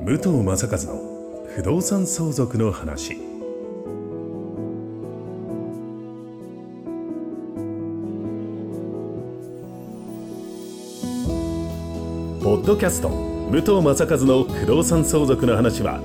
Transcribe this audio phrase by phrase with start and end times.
[0.00, 3.16] 武藤正和の不動産相続の話。
[12.40, 16.00] ポッドキャスト武藤正和の不動産相続の話は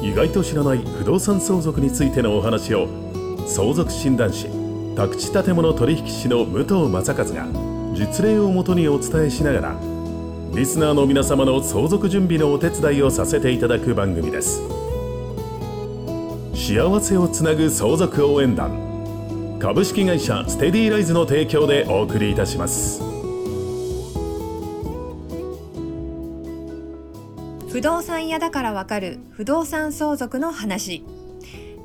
[0.00, 2.88] 意外と知らない不動産相続についてのお話を
[3.48, 4.46] 相続診断士
[4.94, 7.46] 宅地建物取引士の武藤正和が
[7.94, 9.93] 実例をもとにお伝えしながら
[10.54, 14.62] リスナーの皆様の相続準備のお手伝いをさせていただく番組です。
[16.54, 19.58] 幸せをつなぐ相続応援団。
[19.58, 23.02] 株式会社ステディライズの提供でお送りいたします。
[27.68, 31.04] 不動産屋だからわかる不動産相続の話。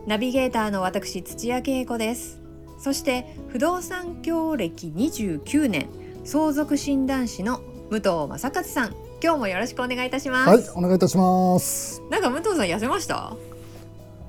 [0.05, 2.39] ナビゲーターの私土屋恵子です。
[2.77, 5.89] そして不動産協歴29年
[6.23, 8.95] 相続診断士の武藤正和さん。
[9.21, 10.49] 今日もよろしくお願いいたします。
[10.49, 12.01] はい、お願いいたします。
[12.09, 13.33] なんか武藤さん痩せました？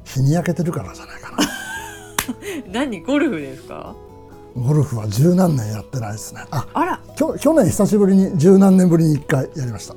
[0.04, 1.38] 日に焼けてるからじゃないかな。
[2.72, 3.00] 何？
[3.02, 3.94] ゴルフですか？
[4.56, 6.42] ゴルフは十何年やってないですね。
[6.50, 7.00] あ、あら。
[7.16, 9.94] きょ去年久しぶりに十何年ぶりに一回やりました。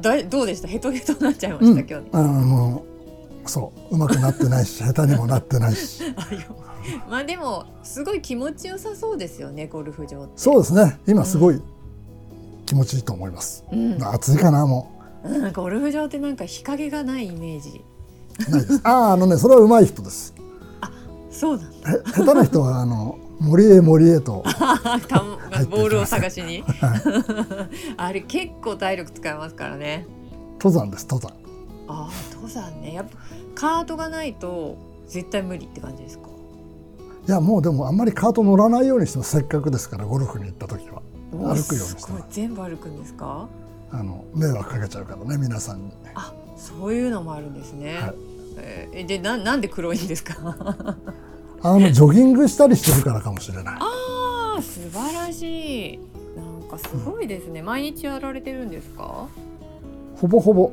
[0.00, 0.68] だいどうでした？
[0.68, 2.02] ヘトヘトになっちゃいました、今日ね。
[2.12, 2.84] あのも
[3.44, 6.02] うそう、上手くなってないし、 下手にもなってないし。
[7.08, 10.32] まあでもすごい気持ちよさそうですよねゴルフ場って。
[10.36, 10.98] そうですね。
[11.06, 11.60] 今すごい
[12.72, 13.64] 気持ちいいと思います。
[13.70, 14.90] うん暑いかなも
[15.24, 17.84] うん、ゴルフ場ってなんか日陰がないイメージ
[18.48, 18.80] うないです。
[18.82, 20.34] あー、あのね、それは上手い人です。
[21.30, 24.42] そうなんだへ下手な人はあの森へ森へと。
[25.70, 26.64] ボールを探しに
[27.98, 30.06] あれ結構体力使いますからね
[30.54, 31.06] 登山です。
[31.10, 31.32] 登山。
[31.88, 33.10] ああ登山ねやっぱ
[33.54, 34.76] カートがないと
[35.06, 36.24] 絶対無理って感じですか？
[37.28, 41.02] いやもうでもあんまりカート乗らないようにしてもせっかくですからゴルフに行った時は
[41.38, 41.38] 歩
[41.68, 43.48] くようにして全部歩くんですか？
[43.90, 45.92] あの迷惑かけちゃうからね皆さんに。
[46.14, 48.14] あそういうのもあるんですね、はい。
[48.58, 50.34] えーでななんで黒いんですか？
[51.64, 53.74] あのジョギングしたりしてるからかもしれない。
[53.78, 55.98] ああ素晴らしい。
[56.36, 59.26] なんかすごいですね、毎日やられてるんですか？
[60.16, 60.70] ほぼほぼ。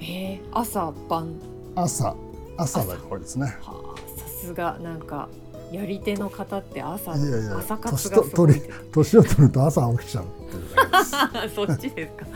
[0.00, 1.34] えー、朝晩。
[1.74, 2.14] 朝。
[2.56, 3.56] 朝が多いですね。
[3.62, 5.28] はあさすがなんか
[5.72, 8.62] やり手の方って朝いやいや朝活がすごい。
[8.92, 10.62] 年を取ると朝起きちゃうっていう。
[11.54, 12.26] そっちですか、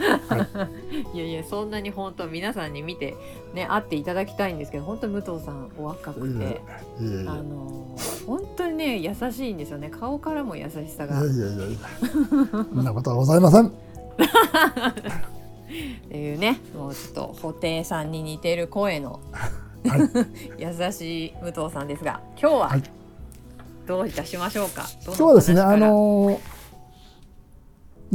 [1.13, 3.15] い、やいやそんなに本当皆さんに見て
[3.53, 6.63] ね会っていただきたいんですけど本当武藤さんお若くて
[6.99, 7.09] あや
[7.43, 7.95] の
[8.27, 9.91] 本当にね優しいんですよね。
[9.91, 11.21] 顔からも優しさが。
[11.21, 11.79] いやいやいや。
[12.51, 13.67] そんなことはございません。
[13.69, 13.71] っ
[16.09, 19.21] ていうねもうちょっと布袋さんに似てる声の
[19.85, 20.01] はい。
[20.59, 22.83] 優しい武藤さんですが今日ははい
[23.87, 26.57] どういたしましょうか、ど今日はですねあのー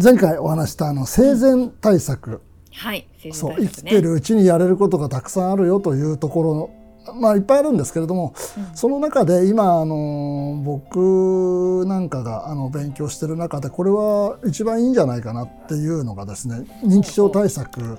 [0.01, 8.75] 前回お話したあの生前対策、はい生そう生きてるうちにやれることがたくさんあるよというところのまあいっぱいあるんですけれども、うん。
[8.75, 17.97] その中で今あの僕なんかがあの勉強してる中でこれは一番いいんじゃないかなっていうのがですね認知症対策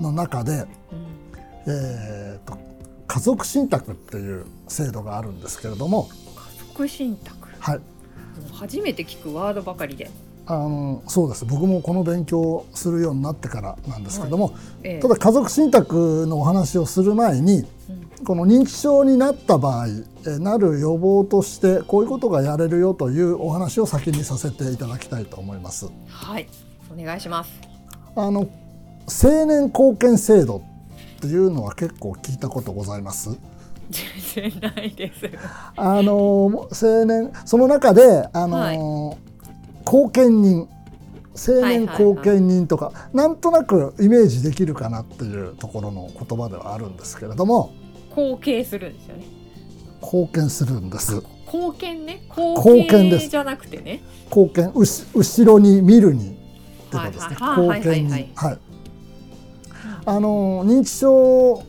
[0.00, 0.68] の中で、うん。
[1.66, 2.56] えー、と
[3.06, 6.08] 家族信託っていう制度があるんですけれども、
[6.78, 7.80] 家族信託はい、
[8.52, 10.08] 初めて聞くワードばかりで、
[10.46, 11.44] あのそうです。
[11.44, 15.00] 僕もこの勉強をするようになってからなんですけども、ええ。
[15.00, 17.64] ただ家族信託のお話をする前に
[18.18, 18.24] うん。
[18.24, 19.88] この認知症になった場合
[20.26, 25.88] えなる予防としてこういうことがやれるよというお話を先にさせていただきたいと思います。
[26.06, 26.46] はい。
[26.96, 27.50] お願いします。
[28.14, 28.48] あの
[29.08, 33.36] 青年貢献制度っていうのは結構聞いたことございます。
[33.90, 35.30] 全然ないです。
[35.76, 38.78] あの青年その中であの、はい。
[39.84, 40.68] 後見人
[41.34, 41.98] 青はいはいはい。
[41.98, 47.72] 年後見人とか、なんとなくイメージできるかなっていうところの言葉ではあるんですけれども。
[48.14, 49.24] 後継するんですよね。
[50.02, 51.22] 貢献するんです。
[51.46, 52.22] 貢献ね？
[52.28, 54.02] 後貢献じゃなくてね。
[54.26, 56.32] 貢献うし後ろに見るにっ
[56.90, 57.36] てことですね。
[57.38, 58.04] はいはいはい。
[58.04, 58.58] はいはい
[60.04, 61.62] あの認知症を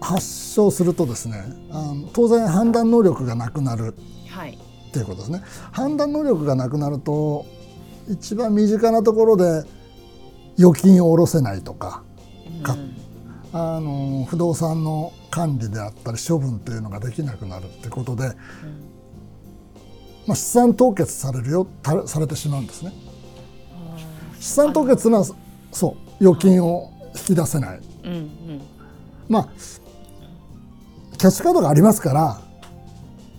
[0.00, 3.94] 発症するとですねあの当然判断能力がなくなる。
[4.28, 4.58] はい。
[4.88, 5.42] っていうことですね。
[5.72, 7.44] 判断能力がなくなると
[8.08, 9.64] 一番身近なところで
[10.58, 12.02] 預金を下ろせないとか
[12.62, 12.96] かうん。
[13.52, 18.28] あの不動産の管理であったり処分というのができなくなるってことで、
[20.26, 22.92] まあ、資産凍結されるよたされてしまうんですね。
[24.38, 25.26] 資産凍結というのは
[25.72, 27.80] そう預金を引き出せない。
[28.04, 28.60] うんうん。
[29.28, 29.48] まあ
[31.18, 32.40] キャッシュカードがありますから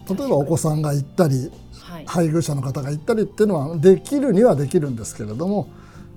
[0.07, 2.05] 例えばお子さんが行ったりはい。
[2.05, 5.69] 配偶者の方が行ったりっていうのはできるにはできるんですけれども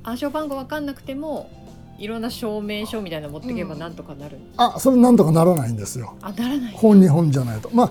[0.03, 1.51] 暗証番号わかんなくても
[1.99, 6.17] いろんな証明書みたいなの持っていけばなんとかなる、あそれなんとかならないんですよ。
[6.21, 7.71] あならない本日本じゃないと。
[7.73, 7.91] まあ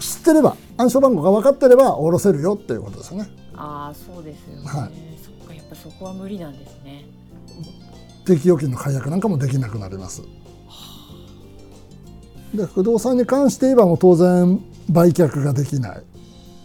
[0.00, 3.28] 知ってれば暗証番号が分かってれば下ろせるよっていうことですよね。
[3.54, 4.92] ああそうですよね、はい。
[5.22, 7.04] そっかやっぱそこは無理なんですね。
[8.24, 10.22] 定期預金の解約なんかもできなくなります
[12.54, 14.60] で不動産に関して言えばもう当然
[14.90, 16.02] 売却ができない、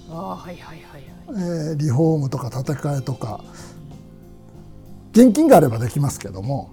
[0.10, 1.70] ああはいはいはいはい。
[1.70, 3.42] えーリフォームとか建て替えとか。
[5.12, 6.70] 現金があればできますけども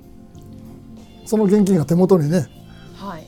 [1.24, 2.46] その現金が手元にね
[2.94, 3.26] はい。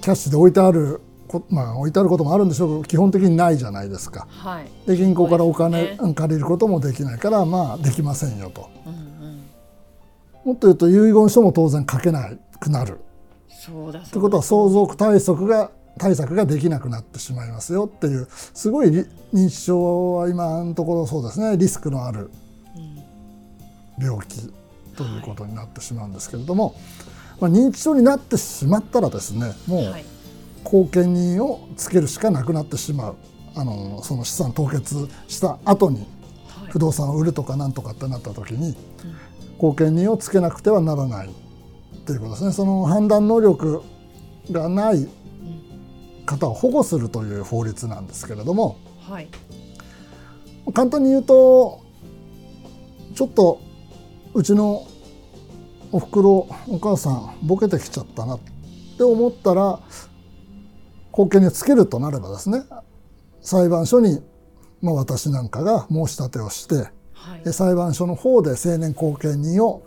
[0.00, 4.28] キャッシュで置いてあるこまあ置いてあることもあるんでしょうけど基本的にないじゃないですか。
[4.30, 4.70] はい。
[4.86, 5.98] で銀行からお金、ね。
[6.00, 8.70] うん借りることもできないからまあできませんよと。
[8.86, 8.96] うんう
[9.32, 9.44] ん。
[10.44, 12.30] もっと言うと遺言書も当然書けな
[12.60, 13.00] くなる
[13.64, 21.56] そうだということは相続対策が対策ができなくなってしまいますよっていうすごいリ認知症は今のところそうですね。
[21.56, 22.30] リスクのある
[22.76, 24.52] うん病気
[24.96, 26.74] ということになってしまうんですけれども、
[27.40, 30.04] まあ、認知症になってしまったらですねもうはい。
[30.64, 33.16] 後見人をつけるしかなくなってしまう。
[33.56, 36.04] あのその資産凍結した後には
[36.68, 36.70] い。
[36.70, 38.76] 不動産を売るとかなんとかってなった時に
[39.58, 41.30] 後見人をつけなくてはならない
[42.04, 42.52] っていうことですね。
[42.52, 43.82] その判断能力
[44.50, 45.08] がない
[46.26, 48.76] 方を保護するという法律なんですけれども
[49.08, 49.28] はい。
[50.74, 51.80] 簡単に言うと
[53.14, 53.60] ちょっと
[54.34, 54.86] うちの
[55.92, 58.40] おふくろお母さんボケてきちゃったなっ
[58.98, 59.80] て思ったら
[61.10, 62.64] 後見につけるとなればですね
[63.40, 64.20] 裁判所に、
[64.82, 67.44] まあ、私なんかが申し立てをしてはい。
[67.44, 69.86] で裁判所の方で成年後見人を、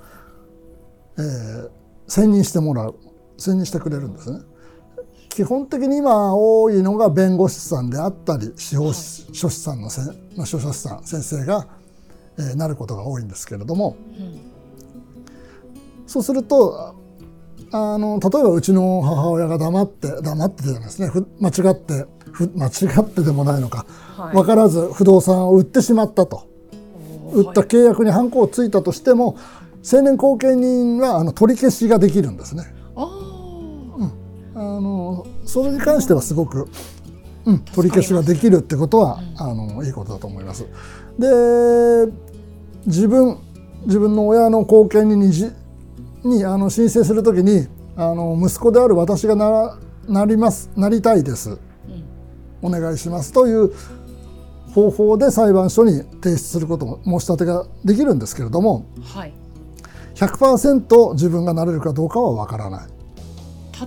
[1.20, 2.96] えー選任してもらう
[3.38, 4.40] 選任してくれるんですね。
[5.30, 10.06] 基本的に今多いのが弁護士さんであったり司法書士さんのせん、
[10.36, 11.68] まあ、書士さん先生が、
[12.40, 14.40] えーなることが多いんですけれどもうん
[16.08, 16.96] そうすると
[17.72, 22.70] あの例えばうちの母親が黙って黙ってじゃないですねふ間違ってふ間違
[23.02, 26.48] ってでもないのか、はい分からず不動産を売ってしまったと。
[27.34, 29.38] 売った契約にハンコをついたとしても
[29.88, 32.66] 成年後見人はあの取り消しができるんですね。
[32.94, 34.12] あー。
[34.54, 36.68] あのそれに関してはすごく、
[37.46, 40.66] うん、取り消しができるってことは、あのいいことだと思います。
[41.18, 42.12] で
[42.86, 43.38] 自分
[43.86, 45.50] 自分の親の後見人にじ
[46.26, 49.78] にあの申請するときにあの息子である私がなら
[50.10, 51.52] なりますなりたいです。
[51.52, 51.58] うん。
[52.62, 53.72] お願いしますという
[54.74, 59.34] 方法で裁判所に提出することも申し立てができるんですけれどもはい
[60.18, 62.88] 100%自分がなれるかどうかはわからない。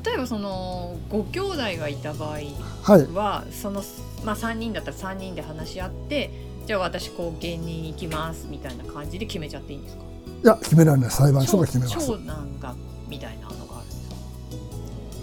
[0.05, 2.43] 例えばそのご兄弟がいた場合はい、
[3.13, 3.83] はその、
[4.25, 6.31] まあ、3人だったら3人で話し合って
[6.65, 10.03] じゃあ私後見人行きますみたいな感じで決めちゃっていいんですか？
[10.45, 11.11] いや決められない。
[11.11, 11.97] 裁判所が決めます。
[12.07, 12.75] 長男が
[13.09, 14.09] みたいなのがあるんです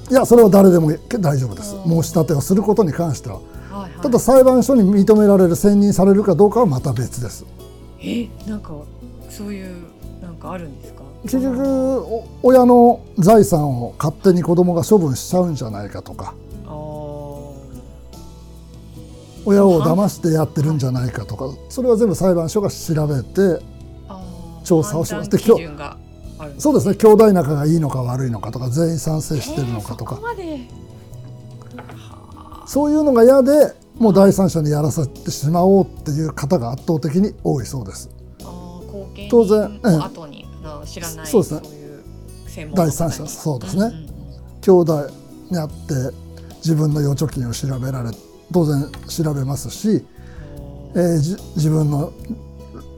[0.06, 0.12] か？
[0.12, 1.76] いやそれは誰でも大丈夫です。
[1.76, 2.04] うん。
[2.04, 3.36] 申し立てをすることに関しては。
[3.36, 3.92] はいはい。
[4.02, 7.46] ただ裁判所に認められる選任されるかどうかはまた別です。
[8.02, 8.74] えなんか
[9.30, 9.86] そういう
[10.48, 11.04] かあるんですか？
[11.24, 16.34] 結局お親の財産を勝手に子供が処分しちゃうんじゃないかとか。
[19.46, 21.50] 親を騙してやってるんじゃないかとか。
[21.70, 23.64] それは全部裁判所が調べて
[24.64, 25.30] 調査をします。
[25.30, 25.78] 判断基準
[26.60, 26.96] そうですね。
[26.96, 30.20] 兄弟仲がいいのか悪いのかとか全員賛成してるのかとか。
[30.38, 30.88] えー
[32.70, 38.10] そういうのが嫌でもう第三者にやらせてしまおうっていう方が圧倒的に多いそうです。
[39.32, 39.80] 当然
[40.86, 41.62] 知らないそうですね。
[42.74, 43.88] 第三者そうですね。
[43.88, 44.08] んんうん。
[44.62, 45.10] 兄弟
[45.52, 45.74] にあって
[46.58, 48.12] 自分の預貯金を調べられ
[48.52, 50.06] 当然調べますし、
[50.96, 52.12] えーじ自分の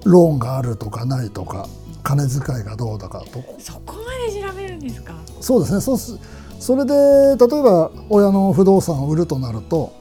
[0.06, 1.68] ローンがあるとかないとか
[2.04, 5.14] 金遣いがどうだかとそこまで調べるんですか？
[5.42, 5.82] そうですね。
[5.82, 6.18] そうす
[6.60, 9.94] それで例えば親の不動産を売るとなると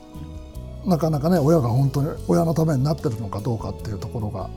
[0.86, 4.48] なかなかね親が本当に親のためになってるのかどうかっていうところが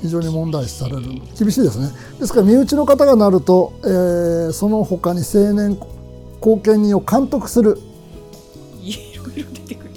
[0.00, 1.02] 非常に問題視される。
[1.38, 1.90] 厳しいですね。
[2.20, 5.76] ですから身内の方がなると、えーその他に青年
[6.40, 7.78] 後見人を監督する。
[8.80, 9.90] いろいろ出てくる。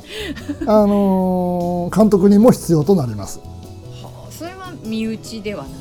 [0.68, 3.40] あのー監督人も必要となります。
[3.40, 5.72] はあそれは身内ではない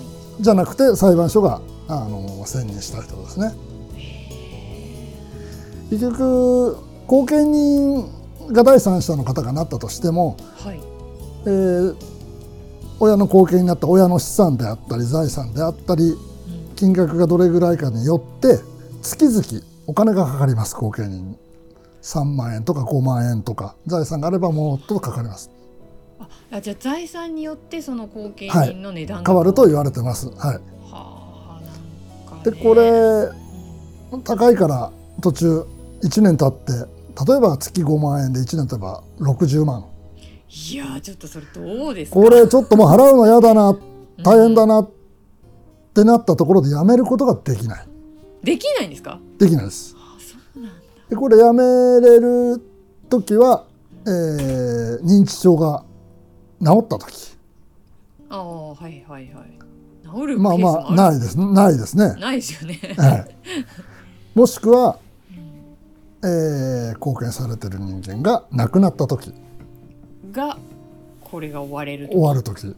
[0.40, 3.54] じゃなくて裁判所が、あのー選任した人ですね。
[5.90, 10.80] 結局後見人が第三者の方がなったとしても、はい。
[11.46, 11.96] えー
[13.00, 16.14] 親の後見になった親の資産であったり財産であったり
[16.76, 18.59] 金額がどれぐらいかによって
[19.02, 20.76] 月々お金がかかります。
[20.76, 21.28] 後見人。
[21.30, 21.38] に
[22.02, 23.75] 3万円とか5万円とか。
[23.87, 25.50] 財産があればもっとかかります。
[26.19, 28.69] ああじゃあ財産によってその後見はい。
[28.71, 29.30] 人の値段が。
[29.30, 30.28] 変わると言われてます。
[30.28, 30.37] はい。
[30.90, 31.61] は
[32.28, 33.28] あでこれ
[34.25, 34.92] 高いから
[35.23, 35.64] 途中
[36.02, 36.73] 1年経って
[37.26, 39.87] 例えば月5万円で1年経てば60万
[40.52, 42.21] いやーちょっとそれどうですか？
[42.21, 43.78] これちょっともう払うの嫌だな
[44.25, 44.90] 大変だなっ
[45.95, 47.87] てなったところでやめることができない。
[48.42, 49.21] できないんですか？
[49.38, 49.95] できないです。
[49.97, 50.76] あそうなんだ。
[51.09, 51.62] でこれやめ
[52.00, 52.61] れる
[53.09, 53.64] 時は、
[54.07, 55.85] えー認知症が
[56.61, 57.37] 治った時。
[58.28, 59.59] ああはいはいはい。
[60.21, 60.38] 治る。
[60.38, 61.38] まあまあないです。
[61.38, 62.14] ないですね。
[62.14, 62.80] ないですよね。
[62.97, 63.37] はい、
[64.35, 64.99] もしくは、
[66.25, 69.33] えー貢献されてる人間が亡くなった時
[70.30, 70.58] が
[71.20, 72.14] これが終われると。
[72.14, 72.68] 終わる時。
[72.68, 72.75] っ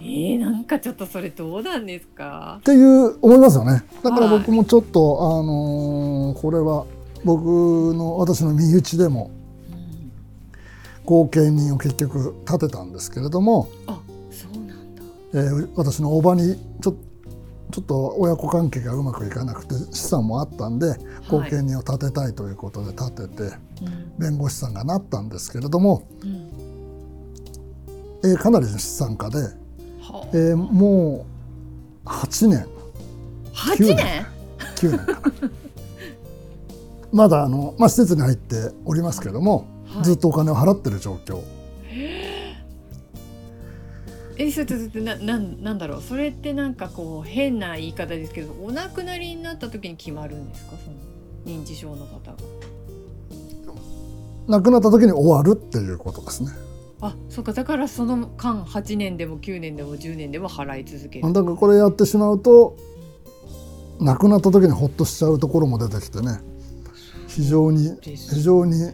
[0.00, 2.60] えー、なんかちょっとそれどうなんですか？
[2.64, 3.84] ていう思いますよね。
[4.02, 4.38] だからはい。
[4.38, 6.84] 僕もちょっと、あのーこれは
[7.24, 9.30] 僕の私の身内でも
[11.06, 13.98] 後見人を結局立てたんですけれども、あ
[14.30, 15.02] そうなんだ。
[15.32, 16.96] えー私の叔母にちょ
[17.70, 20.94] ちょっと親子関係がうまくいかなくて資産もあったんで
[21.28, 23.58] 後見人を立てたいということで立てて、うん。
[24.18, 26.63] 弁護士さんがなったんですけれども、うん
[28.24, 31.26] えーかなりの資産家で、はえーも
[32.04, 32.66] う8年。
[33.54, 34.26] 8 9年。
[34.76, 35.50] 9年。
[37.12, 40.04] まだあの、まあ、施設に入っておりますけれども、はい。
[40.04, 41.40] ずっとお金を払ってる状況。
[44.36, 46.02] えそれとってななんなんだろう？
[46.02, 50.72] それってなんかこう変な言い方ですけどお亡くなりになった時に決まるんですか？
[50.84, 50.96] その
[51.46, 52.36] 認知症の方が。
[54.48, 56.50] 亡くなった時に終わるっていうことですね
[57.00, 61.32] あそうかだからその間8年でも9年でも10年でも払い続ける。
[61.32, 62.76] だからこれやってしまうと
[64.00, 66.40] 亡くなった時にほっとしちゃうところも出てきてね。
[67.28, 68.92] 非常に非常に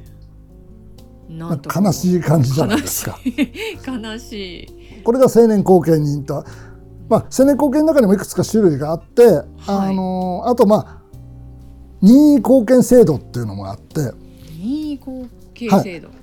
[1.28, 3.18] 悲しい感じじゃないですか。
[3.24, 4.02] 悲しい。
[4.02, 4.32] 悲し
[4.98, 5.02] い。
[5.04, 6.44] これが青年後見人と、
[7.08, 11.02] まあ、青年後見の中にもいくつか種類があって、あのあとまあ
[12.00, 14.12] 任意後見制度っていうのもあって。
[14.58, 16.19] 任意後継制度、うん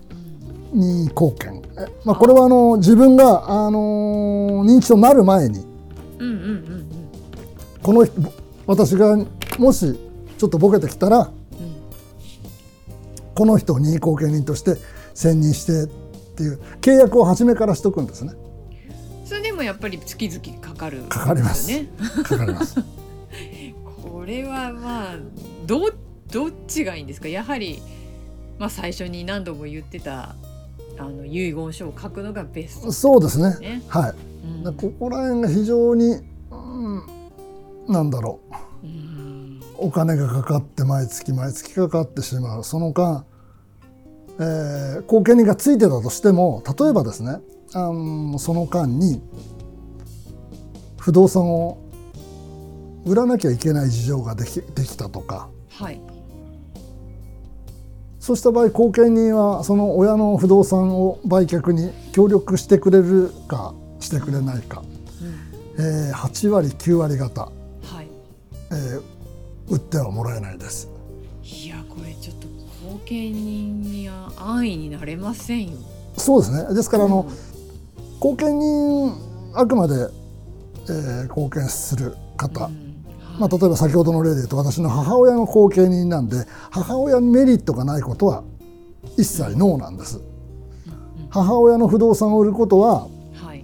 [0.73, 5.65] 任意後見、えまあ、これはあの自分が、あの認知症になる前に
[6.19, 6.85] うんうんうんうん
[7.81, 8.13] この人
[8.65, 9.17] 私が
[9.59, 9.97] もし
[10.37, 11.31] ちょっとボケてきたらうん
[13.33, 14.75] この人を任意後見人として
[15.13, 15.87] 選任してっ
[16.35, 18.33] ていう契約を初めからしとくんですね。
[19.25, 21.67] それでもやっぱり月々かかるかかります。
[22.23, 22.75] かかります。
[24.03, 25.15] これはまあ
[25.65, 25.93] どう
[26.31, 27.27] どっちがいいんですか？
[27.27, 27.81] やはり、
[28.59, 30.35] まあ、最初に何度も言ってた
[30.97, 32.91] あの遺言書を書くのがベスト。
[32.91, 33.57] そうですね。
[33.59, 33.81] ね。
[33.87, 34.13] はい。
[34.45, 34.63] うん。
[34.63, 37.03] だここら辺が非常に、うん、
[37.87, 38.39] なんだろ
[38.83, 38.85] う。
[38.85, 39.61] うん。
[39.77, 42.63] お金がかかって毎月毎月かかってしまう。
[42.63, 43.25] その間、
[44.39, 47.39] えー、後見人がついてたとしても例えばですね
[47.73, 49.21] あのその間に
[50.99, 51.79] 不動産を
[53.05, 55.49] 売らなきゃいけない事情ができできたとか。
[55.69, 56.16] はい
[58.27, 64.83] そうした場合後見人はその親の不動産を売却に協力してくれるかしてくれないか、
[65.21, 65.81] うん。
[65.81, 67.51] えー8割9割方、は
[68.01, 68.07] い。
[68.71, 69.01] えー
[69.69, 70.89] 売ってはもらえないです。
[71.41, 72.47] いやこれちょっと
[72.89, 75.77] 後見人には安易になれませんよ。
[76.17, 76.75] そうですね。
[76.75, 77.31] ですからあの、
[78.19, 79.13] 後見人
[79.55, 79.95] あくまで、
[80.89, 82.86] えー貢献する方、うん
[83.39, 88.43] まあ、例えば先ほどの例で言うと私の母親の後見人なんで母親にメリットがないことは
[89.17, 90.21] 一切ノーなんです。
[91.29, 93.63] 母親の不動産を売ることははい。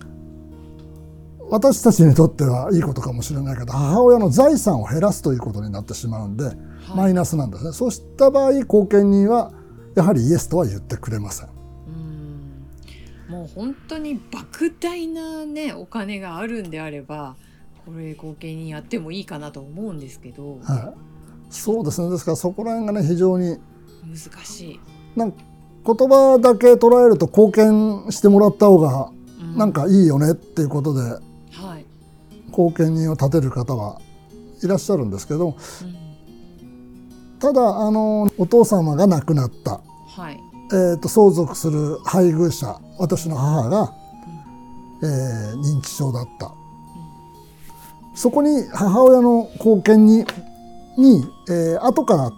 [1.50, 6.52] 私たちにとってはいいことかもしれないけど母親の財産を減らすということになってしまうんで、
[6.96, 7.72] マイナスなんですね。
[7.72, 9.52] そうした場合後見人は
[9.96, 11.50] やはりイエスとは言ってくれません。
[13.30, 17.36] もう本当に莫大なねお金があるんであれば
[17.86, 22.10] これ後見人やってもいいかなと思うんですけどはい、そうですね。
[22.10, 23.58] ですからそこら辺がね非常に
[24.04, 24.80] 難しい。
[25.16, 25.38] なんか
[25.86, 29.12] 言葉だけ捉えると貢献してもらった方が
[29.42, 29.58] うん。
[29.58, 31.20] なんかいいよねっていうことでは
[31.78, 31.86] い、
[32.52, 34.00] 後見人を立てる方は
[34.64, 35.58] いらっしゃるんですけどうん。
[37.40, 40.40] ただあのお父様が亡くなった、はい。
[40.72, 43.94] えー、と相続する配偶者私の母が、
[45.04, 46.54] えー認知症だった、
[48.14, 50.26] そこに母親の後見に
[50.98, 52.32] に、えー後から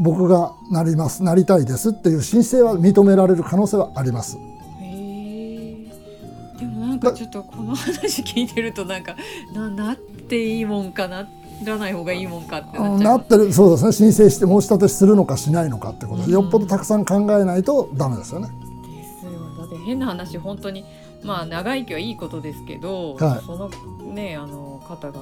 [0.00, 4.38] 僕がなりますなりたいですっていう申請は認められる可能性はあります。
[6.58, 9.16] でもなんかちょっとこの話聞いてるとなんか
[9.52, 11.28] ななっていいもんかな
[11.64, 13.92] らない方がいいもんかってなっなってるそうですね。
[13.92, 16.32] 申請して申し立てするのかしないのかってことで、うん。
[16.32, 18.48] よっぽどたくさん考えないとダメですよね。
[18.48, 20.84] ですよだって変な話本当に
[21.22, 23.44] まあ長生きはいいことですけど、はい。
[23.44, 23.68] その
[24.14, 25.20] ねあの方が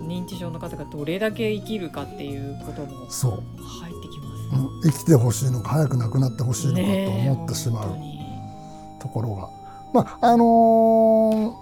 [0.00, 4.86] 認知症の方がどれだけ生きるかっていうこともそう、入ってきます。
[4.86, 4.92] うん。
[4.92, 7.96] 生きてほしいのか早く亡くなってほしいのかと思ってしまう。
[9.00, 9.48] ところが、
[9.92, 10.44] まああの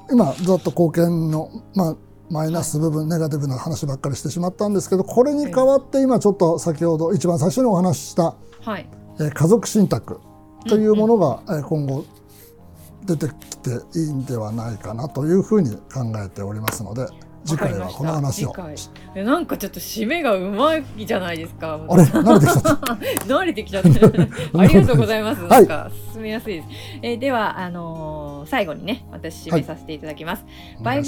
[0.09, 1.97] ー今ずっと貢献の、まあ、
[2.31, 8.89] マイナス部分、ネガティブな話ばっかりしてしまったんですけどこれに代わって今ちょっと先ほど一番最初にお話しした、はい。
[9.21, 10.21] えー家族信託
[10.69, 12.05] というものが、えー今後
[13.07, 17.07] 出てきていいんではないかなというふうに考えておりますので
[17.47, 18.53] 次回はこの話を
[19.15, 21.81] なんかちょっと締めがうまいじゃないですか。
[21.89, 24.29] あれ慣れてきちゃった 慣れてきちゃって。
[24.59, 25.43] ありがとうございます。
[25.43, 26.69] はいなんか進めやすいです。
[27.03, 30.45] えーではあのー最後にね私締めさせていただきます。
[30.81, 31.05] お願い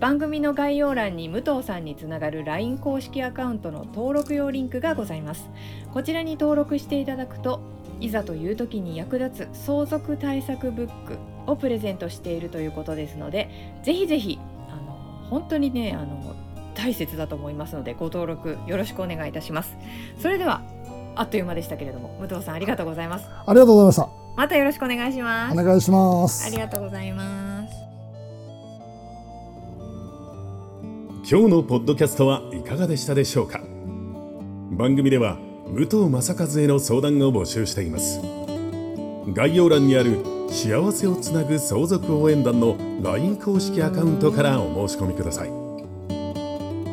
[0.00, 5.48] 番組の概要欄に武藤さんにつながる LINE 公式アカウントの登録用リンクがございます。
[5.92, 7.60] こちらに登録していただくと
[8.00, 13.48] いざという時に役立つ相続対策ブックをプレゼントしているということですので
[13.82, 14.38] ぜひぜひ
[14.70, 14.92] あの
[15.30, 16.34] 本当にねあの
[16.74, 19.74] 大切だと思いますのでご登録よろしくお願いいたします。
[20.20, 20.62] それでは
[21.14, 23.26] あっという間でしたけれども武藤さんありがとうございます。
[23.28, 25.58] ありがとうございましたまたよろしくお願いします。
[25.58, 27.86] お願いしますありがとうございます。
[31.28, 33.60] 今日のポッドキャストはいかがでしたでしょうか
[34.70, 38.20] 番組では武藤正和への相談を募集しています。
[39.34, 40.18] 概要欄にある
[40.48, 45.50] 幸せをつなぐ相続応援団の LINE 公式アカウントからお申し込みください。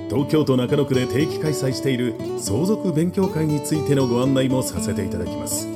[0.09, 5.67] 東京都中野区で定期開催している相続勉強会についてのご案内もさせていただきます。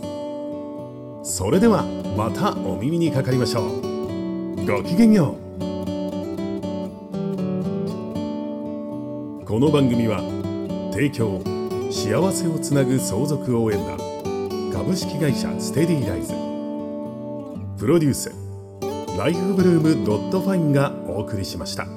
[1.24, 1.84] それでは
[2.18, 4.66] またお耳にかかりましょう。
[4.66, 5.48] ごきげんよう。
[9.46, 10.22] この番組は
[10.92, 11.57] 提供
[11.90, 13.98] 幸せをつなぐ相続応援団。
[14.74, 16.34] 株式会社ステディライズ。
[17.80, 18.32] プロデュース。
[19.18, 21.97] ライフブルームドットファインがお送りしました。